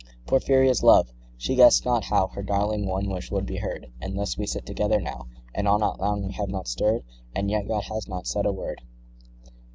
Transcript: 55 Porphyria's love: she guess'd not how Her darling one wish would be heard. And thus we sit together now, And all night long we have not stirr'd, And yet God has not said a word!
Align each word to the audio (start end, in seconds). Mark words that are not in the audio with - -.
55 0.25 0.25
Porphyria's 0.25 0.81
love: 0.81 1.13
she 1.37 1.53
guess'd 1.53 1.85
not 1.85 2.05
how 2.05 2.25
Her 2.29 2.41
darling 2.41 2.87
one 2.87 3.07
wish 3.07 3.29
would 3.29 3.45
be 3.45 3.57
heard. 3.57 3.85
And 4.01 4.17
thus 4.17 4.35
we 4.35 4.47
sit 4.47 4.65
together 4.65 4.99
now, 4.99 5.27
And 5.53 5.67
all 5.67 5.77
night 5.77 5.99
long 5.99 6.25
we 6.25 6.33
have 6.33 6.49
not 6.49 6.67
stirr'd, 6.67 7.03
And 7.35 7.51
yet 7.51 7.67
God 7.67 7.83
has 7.83 8.07
not 8.07 8.25
said 8.25 8.47
a 8.47 8.51
word! 8.51 8.81